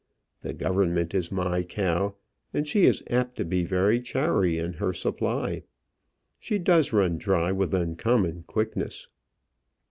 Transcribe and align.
The 0.39 0.53
government 0.53 1.13
is 1.13 1.31
my 1.31 1.61
cow, 1.61 2.15
and 2.55 2.67
she 2.67 2.85
is 2.87 3.03
apt 3.05 3.35
to 3.37 3.45
be 3.45 3.63
very 3.63 4.01
chary 4.01 4.57
in 4.57 4.73
her 4.81 4.93
supply; 4.93 5.61
she 6.39 6.57
does 6.57 6.91
run 6.91 7.19
dry 7.19 7.51
with 7.51 7.71
uncommon 7.75 8.45
quickness." 8.47 9.09